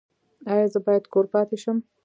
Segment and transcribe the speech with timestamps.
[0.51, 1.77] ایا زه باید کور پاتې شم؟